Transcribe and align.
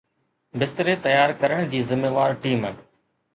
بستري 0.61 0.95
تيار 1.03 1.33
ڪرڻ 1.43 1.69
جي 1.75 1.83
ذميوار 1.91 2.35
ٽيم 2.47 2.67